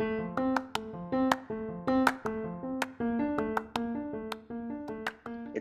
[0.00, 0.06] It's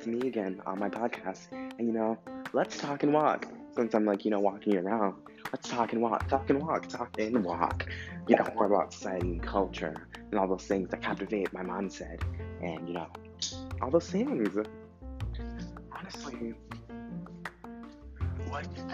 [0.06, 1.52] me again on my podcast.
[1.52, 2.19] And you know,
[2.53, 3.47] let's talk and walk.
[3.75, 5.15] Since I'm like, you know, walking around,
[5.51, 7.87] let's talk and walk, talk and walk, talk and walk.
[8.27, 12.21] You know, more about society and culture and all those things that captivate my mindset.
[12.61, 13.07] And you know,
[13.81, 14.55] all those things.
[15.91, 16.54] Honestly,
[18.75, 18.93] the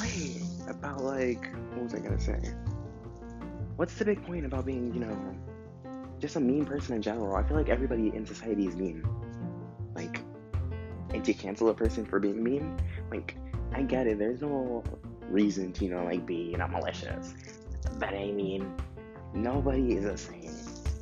[0.00, 2.38] big about like what was I gonna say?
[3.80, 5.34] What's the big point about being, you know,
[6.18, 7.34] just a mean person in general?
[7.34, 9.02] I feel like everybody in society is mean.
[9.94, 10.20] Like,
[11.14, 12.78] and to cancel a person for being mean,
[13.10, 13.36] like,
[13.72, 14.18] I get it.
[14.18, 14.84] There's no
[15.30, 17.32] reason to, you know, like be, know, malicious.
[17.98, 18.70] But I mean,
[19.32, 20.52] nobody is the same.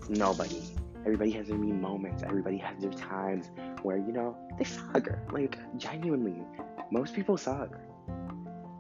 [0.09, 0.63] Nobody.
[1.01, 2.23] Everybody has their mean moments.
[2.23, 3.51] Everybody has their times
[3.83, 5.09] where, you know, they suck.
[5.33, 6.45] Like, genuinely,
[6.93, 7.77] most people suck.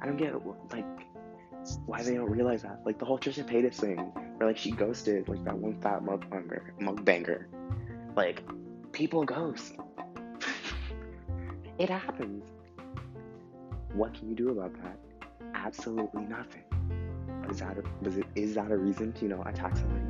[0.00, 0.34] I don't get,
[0.70, 0.86] like,
[1.86, 2.80] why they don't realize that.
[2.84, 6.72] Like, the whole Trisha Paytas thing, where, like, she ghosted, like, that one fat mukbanger.
[6.80, 7.46] mukbanger.
[8.16, 8.42] Like,
[8.92, 9.74] people ghost.
[11.78, 12.44] it happens.
[13.92, 14.98] What can you do about that?
[15.54, 16.64] Absolutely nothing.
[17.50, 20.04] Is that a, was it, is that a reason to, you know, attack somebody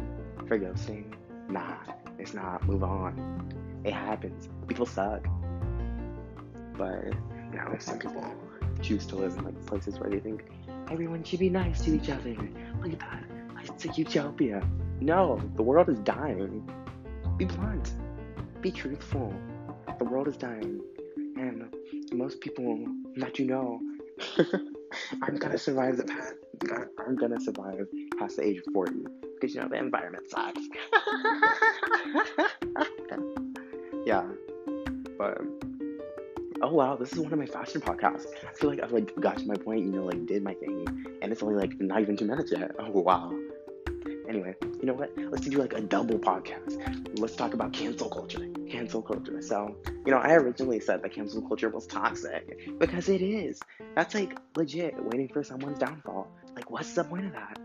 [0.47, 1.15] for ghosting?
[1.49, 1.77] Nah,
[2.19, 2.67] it's not.
[2.67, 3.83] Move on.
[3.85, 4.49] It happens.
[4.67, 5.27] People suck.
[6.77, 8.25] But, you know, some people
[8.83, 10.45] choose to live in, like, places where they think
[10.91, 12.37] everyone should be nice to each other.
[12.83, 13.25] Look at that.
[13.65, 14.63] It's a utopia.
[15.01, 16.69] No, the world is dying.
[17.37, 17.93] Be blunt.
[18.61, 19.33] Be truthful.
[19.99, 20.81] The world is dying.
[21.17, 21.73] And
[22.13, 23.81] most people that you know
[25.23, 26.35] I'm gonna survive the past
[27.07, 27.87] I'm gonna survive
[28.19, 29.05] past the age of 40
[29.35, 30.61] because you know the environment sucks.
[36.79, 38.27] wow, this is one of my faster podcasts.
[38.49, 40.87] I feel like I've like got to my point, you know, like did my thing,
[41.21, 42.71] and it's only like not even two minutes yet.
[42.79, 43.37] Oh wow.
[44.29, 45.11] Anyway, you know what?
[45.17, 47.19] Let's do like a double podcast.
[47.19, 48.47] Let's talk about cancel culture.
[48.71, 49.43] Cancel culture.
[49.43, 49.77] So,
[50.07, 53.61] you know, I originally said that cancel culture was toxic because it is.
[53.97, 56.31] That's like legit waiting for someone's downfall.
[56.55, 57.59] Like, what's the point of that?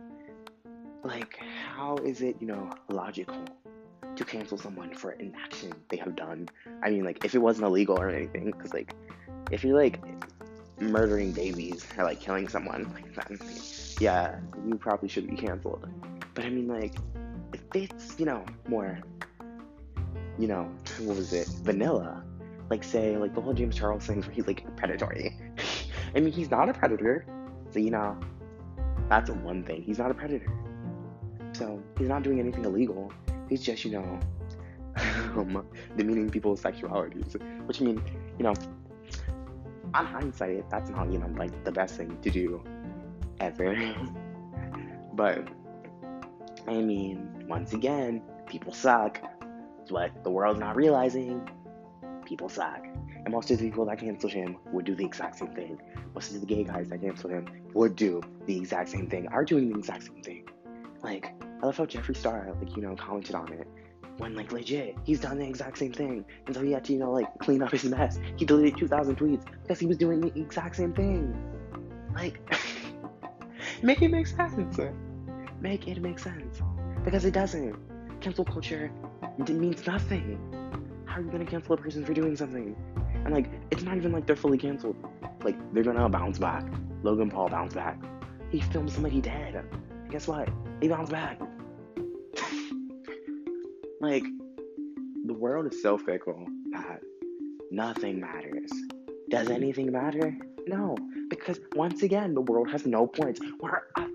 [1.03, 1.37] Like,
[1.75, 3.45] how is it, you know, logical
[4.15, 6.49] to cancel someone for an action they have done?
[6.83, 8.93] I mean, like, if it wasn't illegal or anything, because, like,
[9.51, 9.99] if you're, like,
[10.79, 15.87] murdering babies or, like, killing someone, like, that, yeah, you probably should be canceled.
[16.33, 16.95] But I mean, like,
[17.53, 18.99] if it's, you know, more,
[20.37, 20.69] you know,
[20.99, 22.23] what was it, vanilla,
[22.69, 25.37] like, say, like, the whole James Charles thing where he's, like, predatory.
[26.15, 27.25] I mean, he's not a predator,
[27.71, 28.17] so, you know,
[29.09, 29.81] that's one thing.
[29.83, 30.51] He's not a predator.
[31.53, 33.11] So, he's not doing anything illegal.
[33.53, 34.19] He's just, you know,
[35.37, 35.63] um,
[35.95, 37.39] demeaning people's sexualities.
[37.67, 38.01] Which, I mean,
[38.39, 38.55] you know,
[39.93, 42.63] on hindsight, that's not, you know, like, the best thing to do
[43.39, 43.93] ever.
[45.13, 45.47] but,
[46.67, 49.21] I mean, once again, people suck.
[49.83, 51.47] It's what the world's not realizing.
[52.25, 52.83] People suck.
[52.83, 55.79] And most of the people that cancel him would do the exact same thing.
[56.15, 59.45] Most of the gay guys that cancel him would do the exact same thing, are
[59.45, 60.49] doing the exact same thing.
[61.03, 63.65] Like, I love how Jeffree Star, like, you know, commented on it.
[64.17, 66.25] When, like, legit, he's done the exact same thing.
[66.45, 68.19] And so he had to, you know, like, clean up his mess.
[68.35, 71.33] He deleted 2,000 tweets because he was doing the exact same thing.
[72.13, 72.41] Like,
[73.81, 74.77] make it make sense.
[75.61, 76.59] Make it make sense.
[77.05, 77.77] Because it doesn't.
[78.19, 78.91] Cancel culture
[79.47, 80.37] means nothing.
[81.05, 82.75] How are you gonna cancel a person for doing something?
[83.23, 84.97] And like, it's not even like they're fully canceled.
[85.45, 86.65] Like, they're gonna bounce back.
[87.03, 87.97] Logan Paul bounced back.
[88.51, 89.63] He filmed somebody dead.
[90.09, 90.49] Guess what?
[90.81, 91.39] He bounced back.
[94.03, 94.25] Like,
[95.25, 96.99] the world is so fickle that
[97.71, 98.69] nothing matters.
[99.29, 99.55] Does mm-hmm.
[99.55, 100.37] anything matter?
[100.67, 100.97] No,
[101.29, 103.39] because once again, the world has no points.
[103.61, 104.07] We're a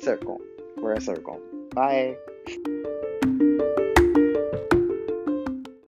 [0.00, 0.40] circle.
[0.76, 1.40] We're a circle.
[1.74, 2.16] Bye.